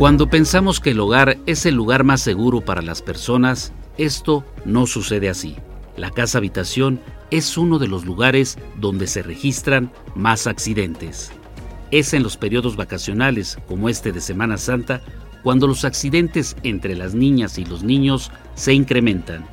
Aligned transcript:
Cuando 0.00 0.30
pensamos 0.30 0.80
que 0.80 0.92
el 0.92 1.00
hogar 1.00 1.36
es 1.44 1.66
el 1.66 1.74
lugar 1.74 2.04
más 2.04 2.22
seguro 2.22 2.62
para 2.62 2.80
las 2.80 3.02
personas, 3.02 3.74
esto 3.98 4.46
no 4.64 4.86
sucede 4.86 5.28
así. 5.28 5.56
La 5.98 6.08
casa 6.08 6.38
habitación 6.38 7.02
es 7.30 7.58
uno 7.58 7.78
de 7.78 7.86
los 7.86 8.06
lugares 8.06 8.56
donde 8.76 9.06
se 9.06 9.22
registran 9.22 9.92
más 10.14 10.46
accidentes. 10.46 11.30
Es 11.90 12.14
en 12.14 12.22
los 12.22 12.38
periodos 12.38 12.76
vacacionales, 12.76 13.58
como 13.68 13.90
este 13.90 14.10
de 14.10 14.22
Semana 14.22 14.56
Santa, 14.56 15.02
cuando 15.42 15.66
los 15.66 15.84
accidentes 15.84 16.56
entre 16.62 16.96
las 16.96 17.12
niñas 17.12 17.58
y 17.58 17.66
los 17.66 17.82
niños 17.82 18.32
se 18.54 18.72
incrementan. 18.72 19.44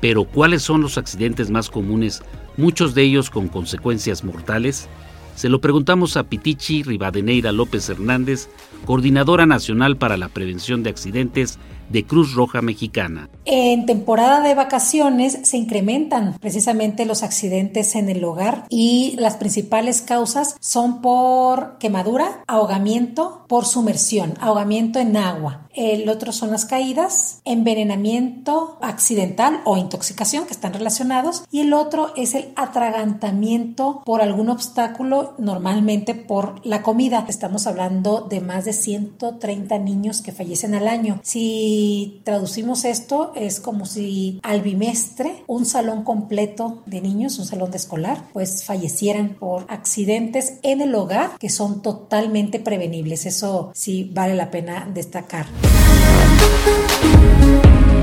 Pero 0.00 0.24
¿cuáles 0.24 0.62
son 0.62 0.80
los 0.80 0.96
accidentes 0.96 1.50
más 1.50 1.68
comunes, 1.68 2.22
muchos 2.56 2.94
de 2.94 3.02
ellos 3.02 3.28
con 3.28 3.48
consecuencias 3.48 4.24
mortales? 4.24 4.88
Se 5.36 5.50
lo 5.50 5.60
preguntamos 5.60 6.16
a 6.16 6.24
Pitichi 6.24 6.82
Rivadeneira 6.82 7.52
López 7.52 7.90
Hernández, 7.90 8.48
coordinadora 8.86 9.44
nacional 9.44 9.98
para 9.98 10.16
la 10.16 10.30
prevención 10.30 10.82
de 10.82 10.88
accidentes 10.88 11.58
de 11.90 12.04
Cruz 12.04 12.32
Roja 12.34 12.62
Mexicana. 12.62 13.28
En 13.44 13.84
temporada 13.86 14.40
de 14.40 14.54
vacaciones 14.54 15.38
se 15.42 15.58
incrementan 15.58 16.36
precisamente 16.40 17.04
los 17.04 17.22
accidentes 17.22 17.94
en 17.94 18.08
el 18.08 18.24
hogar 18.24 18.64
y 18.70 19.14
las 19.18 19.36
principales 19.36 20.00
causas 20.00 20.56
son 20.60 21.00
por 21.00 21.78
quemadura, 21.78 22.42
ahogamiento, 22.46 23.44
por 23.46 23.66
sumersión, 23.66 24.34
ahogamiento 24.40 24.98
en 24.98 25.16
agua. 25.16 25.65
El 25.76 26.08
otro 26.08 26.32
son 26.32 26.52
las 26.52 26.64
caídas, 26.64 27.42
envenenamiento 27.44 28.78
accidental 28.80 29.60
o 29.66 29.76
intoxicación 29.76 30.46
que 30.46 30.54
están 30.54 30.72
relacionados 30.72 31.44
y 31.52 31.60
el 31.60 31.74
otro 31.74 32.14
es 32.16 32.34
el 32.34 32.50
atragantamiento 32.56 34.00
por 34.06 34.22
algún 34.22 34.48
obstáculo, 34.48 35.34
normalmente 35.36 36.14
por 36.14 36.64
la 36.64 36.82
comida. 36.82 37.26
Estamos 37.28 37.66
hablando 37.66 38.22
de 38.22 38.40
más 38.40 38.64
de 38.64 38.72
130 38.72 39.78
niños 39.78 40.22
que 40.22 40.32
fallecen 40.32 40.74
al 40.74 40.88
año. 40.88 41.20
Si 41.22 42.22
traducimos 42.24 42.86
esto, 42.86 43.32
es 43.36 43.60
como 43.60 43.84
si 43.84 44.40
al 44.42 44.62
bimestre 44.62 45.44
un 45.46 45.66
salón 45.66 46.04
completo 46.04 46.82
de 46.86 47.02
niños, 47.02 47.38
un 47.38 47.44
salón 47.44 47.70
de 47.70 47.76
escolar, 47.76 48.22
pues 48.32 48.64
fallecieran 48.64 49.34
por 49.38 49.66
accidentes 49.68 50.54
en 50.62 50.80
el 50.80 50.94
hogar 50.94 51.36
que 51.38 51.50
son 51.50 51.82
totalmente 51.82 52.60
prevenibles. 52.60 53.26
Eso 53.26 53.72
sí 53.74 54.10
vale 54.14 54.34
la 54.34 54.50
pena 54.50 54.88
destacar. 54.90 55.65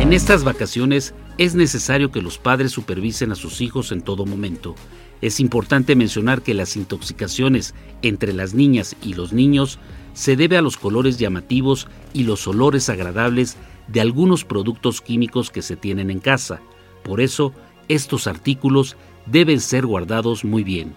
En 0.00 0.12
estas 0.12 0.44
vacaciones 0.44 1.14
es 1.38 1.54
necesario 1.54 2.12
que 2.12 2.22
los 2.22 2.38
padres 2.38 2.72
supervisen 2.72 3.32
a 3.32 3.34
sus 3.34 3.60
hijos 3.60 3.90
en 3.90 4.02
todo 4.02 4.26
momento. 4.26 4.74
Es 5.20 5.40
importante 5.40 5.96
mencionar 5.96 6.42
que 6.42 6.54
las 6.54 6.76
intoxicaciones 6.76 7.74
entre 8.02 8.32
las 8.32 8.54
niñas 8.54 8.96
y 9.02 9.14
los 9.14 9.32
niños 9.32 9.78
se 10.12 10.36
debe 10.36 10.56
a 10.56 10.62
los 10.62 10.76
colores 10.76 11.18
llamativos 11.18 11.88
y 12.12 12.24
los 12.24 12.46
olores 12.46 12.88
agradables 12.88 13.56
de 13.88 14.00
algunos 14.00 14.44
productos 14.44 15.00
químicos 15.00 15.50
que 15.50 15.62
se 15.62 15.76
tienen 15.76 16.10
en 16.10 16.20
casa. 16.20 16.60
Por 17.02 17.20
eso, 17.20 17.52
estos 17.88 18.26
artículos 18.26 18.96
deben 19.26 19.60
ser 19.60 19.86
guardados 19.86 20.44
muy 20.44 20.62
bien. 20.64 20.94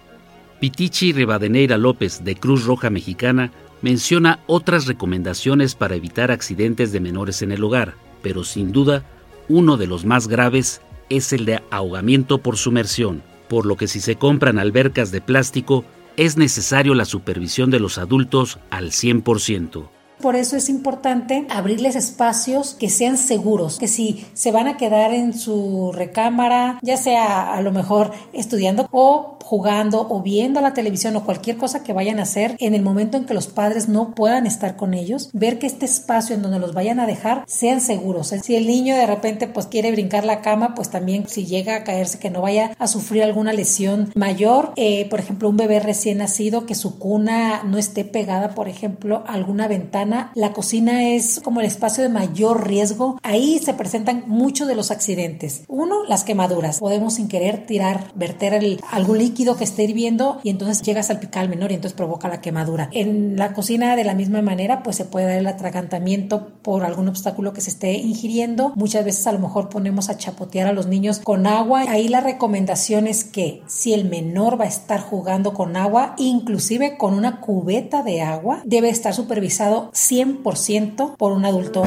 Pitichi 0.59 1.13
Rivadeneira 1.13 1.77
López, 1.77 2.23
de 2.23 2.35
Cruz 2.35 2.65
Roja 2.65 2.89
Mexicana, 2.89 3.51
menciona 3.81 4.39
otras 4.47 4.87
recomendaciones 4.87 5.75
para 5.75 5.95
evitar 5.95 6.31
accidentes 6.31 6.91
de 6.91 6.99
menores 6.99 7.41
en 7.41 7.51
el 7.51 7.63
hogar, 7.63 7.95
pero 8.21 8.43
sin 8.43 8.71
duda 8.71 9.03
uno 9.49 9.77
de 9.77 9.87
los 9.87 10.05
más 10.05 10.27
graves 10.27 10.81
es 11.09 11.31
el 11.33 11.45
de 11.45 11.61
ahogamiento 11.71 12.39
por 12.39 12.57
sumersión, 12.57 13.23
por 13.47 13.65
lo 13.65 13.77
que 13.77 13.87
si 13.87 13.99
se 13.99 14.15
compran 14.15 14.59
albercas 14.59 15.11
de 15.11 15.21
plástico 15.21 15.85
es 16.17 16.35
necesario 16.35 16.95
la 16.95 17.05
supervisión 17.05 17.69
de 17.69 17.79
los 17.79 17.97
adultos 17.97 18.59
al 18.71 18.91
100%. 18.91 19.87
Por 20.21 20.35
eso 20.35 20.57
es 20.57 20.69
importante 20.69 21.45
abrirles 21.49 21.95
espacios 21.95 22.73
que 22.73 22.89
sean 22.89 23.17
seguros, 23.17 23.77
que 23.77 23.87
si 23.87 24.25
se 24.33 24.51
van 24.51 24.67
a 24.67 24.77
quedar 24.77 25.13
en 25.13 25.37
su 25.37 25.91
recámara, 25.93 26.79
ya 26.81 26.97
sea 26.97 27.53
a 27.53 27.61
lo 27.61 27.71
mejor 27.71 28.11
estudiando 28.33 28.87
o 28.91 29.37
jugando 29.47 30.05
o 30.09 30.21
viendo 30.21 30.59
la 30.59 30.73
televisión 30.73 31.15
o 31.15 31.23
cualquier 31.23 31.55
cosa 31.55 31.81
que 31.81 31.93
vayan 31.93 32.19
a 32.19 32.23
hacer 32.23 32.57
en 32.59 32.75
el 32.75 32.81
momento 32.81 33.15
en 33.15 33.25
que 33.25 33.33
los 33.33 33.47
padres 33.47 33.87
no 33.87 34.13
puedan 34.13 34.45
estar 34.45 34.75
con 34.75 34.93
ellos, 34.93 35.29
ver 35.31 35.57
que 35.57 35.67
este 35.67 35.85
espacio 35.85 36.35
en 36.35 36.41
donde 36.41 36.59
los 36.59 36.73
vayan 36.73 36.99
a 36.99 37.07
dejar 37.07 37.45
sean 37.47 37.79
seguros. 37.79 38.33
Si 38.43 38.55
el 38.55 38.67
niño 38.67 38.97
de 38.97 39.05
repente 39.05 39.47
pues 39.47 39.67
quiere 39.67 39.91
brincar 39.91 40.25
la 40.25 40.41
cama, 40.41 40.75
pues 40.75 40.89
también 40.89 41.29
si 41.29 41.45
llega 41.45 41.77
a 41.77 41.83
caerse 41.85 42.19
que 42.19 42.29
no 42.29 42.41
vaya 42.41 42.71
a 42.77 42.87
sufrir 42.87 43.23
alguna 43.23 43.53
lesión 43.53 44.11
mayor, 44.15 44.73
eh, 44.75 45.07
por 45.09 45.21
ejemplo 45.21 45.47
un 45.47 45.55
bebé 45.55 45.79
recién 45.79 46.17
nacido 46.17 46.65
que 46.65 46.75
su 46.75 46.99
cuna 46.99 47.63
no 47.63 47.77
esté 47.77 48.03
pegada 48.03 48.49
por 48.49 48.67
ejemplo 48.67 49.23
a 49.27 49.33
alguna 49.33 49.69
ventana, 49.69 50.06
la 50.33 50.53
cocina 50.53 51.09
es 51.09 51.39
como 51.43 51.59
el 51.59 51.65
espacio 51.65 52.03
de 52.03 52.09
mayor 52.09 52.67
riesgo, 52.67 53.19
ahí 53.23 53.59
se 53.59 53.73
presentan 53.73 54.23
muchos 54.27 54.67
de 54.67 54.75
los 54.75 54.91
accidentes. 54.91 55.63
Uno, 55.67 56.03
las 56.07 56.23
quemaduras, 56.23 56.79
podemos 56.79 57.15
sin 57.15 57.27
querer 57.27 57.65
tirar, 57.65 58.11
verter 58.15 58.53
el, 58.53 58.81
algún 58.91 59.17
líquido 59.17 59.57
que 59.57 59.63
esté 59.63 59.83
hirviendo 59.83 60.39
y 60.43 60.49
entonces 60.49 60.81
llega 60.81 61.01
a 61.01 61.03
salpicar 61.03 61.43
al 61.43 61.49
menor 61.49 61.71
y 61.71 61.75
entonces 61.75 61.97
provoca 61.97 62.27
la 62.27 62.41
quemadura. 62.41 62.89
En 62.91 63.37
la 63.37 63.53
cocina 63.53 63.95
de 63.95 64.03
la 64.03 64.13
misma 64.13 64.41
manera 64.41 64.83
pues 64.83 64.95
se 64.95 65.05
puede 65.05 65.27
dar 65.27 65.37
el 65.37 65.47
atragantamiento 65.47 66.47
por 66.61 66.83
algún 66.83 67.07
obstáculo 67.07 67.53
que 67.53 67.61
se 67.61 67.69
esté 67.69 67.93
ingiriendo. 67.93 68.73
Muchas 68.75 69.05
veces 69.05 69.27
a 69.27 69.31
lo 69.31 69.39
mejor 69.39 69.69
ponemos 69.69 70.09
a 70.09 70.17
chapotear 70.17 70.67
a 70.67 70.73
los 70.73 70.87
niños 70.87 71.19
con 71.19 71.47
agua. 71.47 71.85
Ahí 71.87 72.07
la 72.07 72.21
recomendación 72.21 73.07
es 73.07 73.23
que 73.23 73.61
si 73.67 73.93
el 73.93 74.05
menor 74.05 74.59
va 74.59 74.65
a 74.65 74.69
estar 74.69 75.01
jugando 75.01 75.53
con 75.53 75.75
agua, 75.75 76.15
inclusive 76.17 76.97
con 76.97 77.13
una 77.13 77.41
cubeta 77.41 78.03
de 78.03 78.21
agua, 78.21 78.61
debe 78.65 78.89
estar 78.89 79.13
supervisado 79.13 79.89
100% 79.97 81.15
por 81.17 81.31
un 81.31 81.43
adulto. 81.43 81.83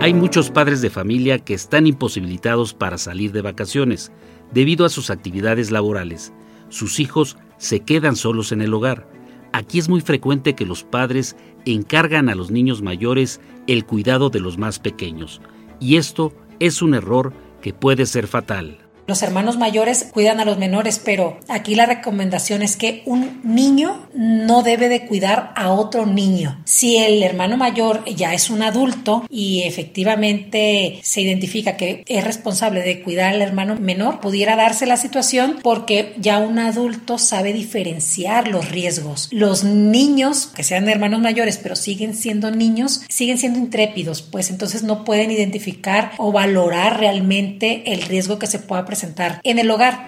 Hay 0.00 0.14
muchos 0.14 0.50
padres 0.50 0.80
de 0.80 0.88
familia 0.88 1.38
que 1.38 1.52
están 1.52 1.86
imposibilitados 1.86 2.72
para 2.72 2.96
salir 2.96 3.32
de 3.32 3.42
vacaciones 3.42 4.10
debido 4.50 4.86
a 4.86 4.88
sus 4.88 5.10
actividades 5.10 5.70
laborales. 5.70 6.32
Sus 6.70 7.00
hijos 7.00 7.36
se 7.58 7.80
quedan 7.80 8.16
solos 8.16 8.50
en 8.50 8.62
el 8.62 8.72
hogar. 8.72 9.06
Aquí 9.52 9.78
es 9.78 9.90
muy 9.90 10.00
frecuente 10.00 10.54
que 10.54 10.64
los 10.64 10.84
padres 10.84 11.36
encargan 11.66 12.30
a 12.30 12.34
los 12.34 12.50
niños 12.50 12.80
mayores 12.80 13.40
el 13.66 13.84
cuidado 13.84 14.30
de 14.30 14.40
los 14.40 14.56
más 14.56 14.78
pequeños. 14.78 15.42
Y 15.80 15.96
esto 15.96 16.32
es 16.60 16.80
un 16.80 16.94
error 16.94 17.34
que 17.60 17.74
puede 17.74 18.06
ser 18.06 18.26
fatal. 18.26 18.78
Los 19.12 19.22
hermanos 19.22 19.58
mayores 19.58 20.08
cuidan 20.10 20.40
a 20.40 20.46
los 20.46 20.56
menores, 20.56 20.98
pero 20.98 21.38
aquí 21.46 21.74
la 21.74 21.84
recomendación 21.84 22.62
es 22.62 22.78
que 22.78 23.02
un 23.04 23.42
niño 23.44 24.08
no 24.14 24.62
debe 24.62 24.88
de 24.88 25.06
cuidar 25.06 25.52
a 25.54 25.70
otro 25.70 26.06
niño. 26.06 26.58
Si 26.64 26.96
el 26.96 27.22
hermano 27.22 27.58
mayor 27.58 28.06
ya 28.06 28.32
es 28.32 28.48
un 28.48 28.62
adulto 28.62 29.26
y 29.28 29.64
efectivamente 29.64 30.98
se 31.02 31.20
identifica 31.20 31.76
que 31.76 32.04
es 32.06 32.24
responsable 32.24 32.80
de 32.80 33.02
cuidar 33.02 33.34
al 33.34 33.42
hermano 33.42 33.76
menor, 33.78 34.20
pudiera 34.20 34.56
darse 34.56 34.86
la 34.86 34.96
situación 34.96 35.58
porque 35.62 36.14
ya 36.16 36.38
un 36.38 36.58
adulto 36.58 37.18
sabe 37.18 37.52
diferenciar 37.52 38.48
los 38.48 38.70
riesgos. 38.70 39.28
Los 39.30 39.62
niños, 39.62 40.46
que 40.46 40.62
sean 40.62 40.88
hermanos 40.88 41.20
mayores, 41.20 41.58
pero 41.58 41.76
siguen 41.76 42.14
siendo 42.14 42.50
niños, 42.50 43.02
siguen 43.10 43.36
siendo 43.36 43.58
intrépidos, 43.58 44.22
pues 44.22 44.48
entonces 44.48 44.84
no 44.84 45.04
pueden 45.04 45.30
identificar 45.30 46.12
o 46.16 46.32
valorar 46.32 46.98
realmente 46.98 47.92
el 47.92 48.00
riesgo 48.00 48.38
que 48.38 48.46
se 48.46 48.58
pueda 48.58 48.86
presentar 48.86 49.01
en 49.42 49.58
el 49.58 49.70
hogar. 49.70 50.06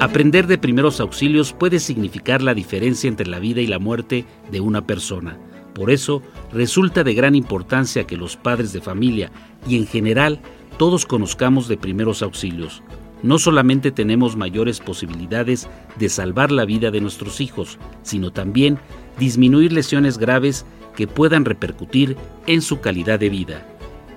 Aprender 0.00 0.46
de 0.46 0.58
primeros 0.58 1.00
auxilios 1.00 1.52
puede 1.52 1.80
significar 1.80 2.42
la 2.42 2.54
diferencia 2.54 3.08
entre 3.08 3.26
la 3.26 3.38
vida 3.38 3.60
y 3.60 3.66
la 3.66 3.78
muerte 3.78 4.24
de 4.50 4.60
una 4.60 4.86
persona. 4.86 5.38
Por 5.74 5.90
eso, 5.90 6.22
resulta 6.52 7.02
de 7.02 7.14
gran 7.14 7.34
importancia 7.34 8.06
que 8.06 8.16
los 8.16 8.36
padres 8.36 8.72
de 8.72 8.80
familia 8.80 9.30
y 9.68 9.76
en 9.76 9.86
general 9.86 10.40
todos 10.78 11.06
conozcamos 11.06 11.68
de 11.68 11.76
primeros 11.76 12.22
auxilios. 12.22 12.82
No 13.22 13.38
solamente 13.38 13.90
tenemos 13.90 14.36
mayores 14.36 14.80
posibilidades 14.80 15.68
de 15.98 16.08
salvar 16.08 16.52
la 16.52 16.66
vida 16.66 16.90
de 16.90 17.00
nuestros 17.00 17.40
hijos, 17.40 17.78
sino 18.02 18.30
también 18.30 18.78
disminuir 19.18 19.72
lesiones 19.72 20.18
graves 20.18 20.66
que 20.94 21.06
puedan 21.06 21.44
repercutir 21.44 22.16
en 22.46 22.62
su 22.62 22.80
calidad 22.80 23.18
de 23.18 23.30
vida. 23.30 23.66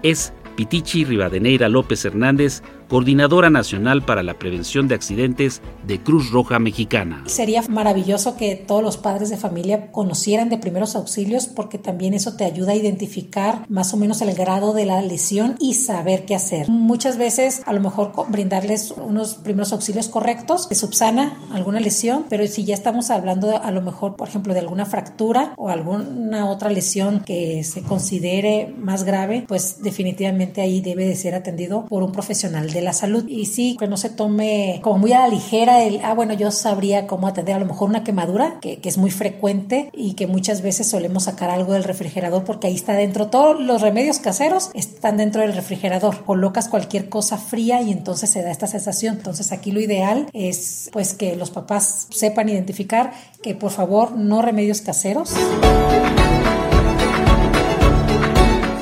Es 0.03 0.33
Pitichi 0.59 1.05
Rivadeneira 1.05 1.69
López 1.69 2.03
Hernández, 2.03 2.61
coordinadora 2.89 3.49
nacional 3.49 4.01
para 4.01 4.23
la 4.23 4.33
prevención 4.33 4.87
de 4.87 4.95
accidentes 4.95 5.61
de 5.87 6.01
Cruz 6.01 6.31
Roja 6.31 6.59
Mexicana. 6.59 7.23
Sería 7.27 7.61
maravilloso 7.69 8.35
que 8.35 8.55
todos 8.55 8.83
los 8.83 8.97
padres 8.97 9.29
de 9.29 9.37
familia 9.37 9.91
conocieran 9.91 10.49
de 10.49 10.57
primeros 10.57 10.95
auxilios 10.95 11.47
porque 11.47 11.77
también 11.77 12.13
eso 12.13 12.35
te 12.35 12.43
ayuda 12.43 12.73
a 12.73 12.75
identificar 12.75 13.65
más 13.69 13.93
o 13.93 13.97
menos 13.97 14.21
el 14.21 14.33
grado 14.33 14.73
de 14.73 14.85
la 14.85 15.01
lesión 15.01 15.55
y 15.59 15.75
saber 15.75 16.25
qué 16.25 16.35
hacer. 16.35 16.67
Muchas 16.67 17.17
veces 17.17 17.61
a 17.65 17.73
lo 17.73 17.79
mejor 17.79 18.11
brindarles 18.29 18.91
unos 18.91 19.35
primeros 19.35 19.71
auxilios 19.71 20.07
correctos 20.07 20.67
que 20.67 20.75
subsana 20.75 21.37
alguna 21.51 21.79
lesión, 21.79 22.25
pero 22.27 22.45
si 22.47 22.65
ya 22.65 22.73
estamos 22.73 23.11
hablando 23.11 23.61
a 23.61 23.71
lo 23.71 23.81
mejor, 23.81 24.15
por 24.15 24.27
ejemplo, 24.27 24.53
de 24.53 24.61
alguna 24.61 24.85
fractura 24.85 25.53
o 25.57 25.69
alguna 25.69 26.49
otra 26.49 26.69
lesión 26.71 27.21
que 27.23 27.63
se 27.63 27.83
considere 27.83 28.73
más 28.77 29.03
grave, 29.03 29.45
pues 29.47 29.83
definitivamente 29.83 30.61
ahí 30.61 30.81
debe 30.81 31.05
de 31.05 31.15
ser 31.15 31.35
atendido 31.35 31.85
por 31.85 32.01
un 32.01 32.11
profesional 32.11 32.71
de 32.71 32.78
de 32.79 32.85
la 32.85 32.93
salud. 32.93 33.25
Y 33.27 33.45
sí, 33.45 33.75
que 33.79 33.87
no 33.87 33.97
se 33.97 34.09
tome 34.09 34.79
como 34.83 34.99
muy 34.99 35.13
a 35.13 35.19
la 35.19 35.27
ligera 35.27 35.83
el, 35.83 35.99
ah, 36.03 36.13
bueno, 36.13 36.33
yo 36.33 36.51
sabría 36.51 37.07
cómo 37.07 37.27
atender 37.27 37.55
a 37.55 37.59
lo 37.59 37.65
mejor 37.65 37.89
una 37.89 38.03
quemadura, 38.03 38.59
que, 38.61 38.77
que 38.77 38.89
es 38.89 38.97
muy 38.97 39.11
frecuente 39.11 39.89
y 39.93 40.13
que 40.13 40.27
muchas 40.27 40.61
veces 40.61 40.89
solemos 40.89 41.23
sacar 41.23 41.49
algo 41.49 41.73
del 41.73 41.83
refrigerador 41.83 42.43
porque 42.43 42.67
ahí 42.67 42.75
está 42.75 42.93
dentro. 42.93 43.27
Todos 43.27 43.59
los 43.59 43.81
remedios 43.81 44.19
caseros 44.19 44.71
están 44.73 45.17
dentro 45.17 45.41
del 45.41 45.53
refrigerador. 45.53 46.23
Colocas 46.25 46.69
cualquier 46.69 47.09
cosa 47.09 47.37
fría 47.37 47.81
y 47.81 47.91
entonces 47.91 48.29
se 48.29 48.41
da 48.41 48.51
esta 48.51 48.67
sensación. 48.67 49.17
Entonces 49.17 49.51
aquí 49.51 49.71
lo 49.71 49.79
ideal 49.79 50.27
es 50.33 50.89
pues 50.91 51.13
que 51.13 51.35
los 51.35 51.51
papás 51.51 52.07
sepan 52.09 52.49
identificar 52.49 53.13
que 53.41 53.55
por 53.55 53.71
favor 53.71 54.13
no 54.13 54.41
remedios 54.41 54.81
caseros. 54.81 55.33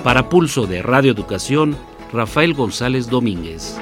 Para 0.03 0.29
Pulso 0.29 0.67
de 0.67 0.81
Radio 0.81 1.11
Educación, 1.11 1.75
Rafael 2.13 2.53
González 2.53 3.09
Domínguez. 3.09 3.77